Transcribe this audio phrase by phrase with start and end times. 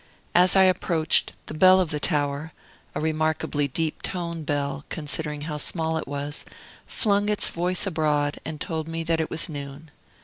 [0.33, 2.53] As I approached, the bell of the tower
[2.95, 6.43] (a remarkably deep toned bell, considering how small it was)
[6.87, 9.91] flung its voice abroad, and told me that it was noon.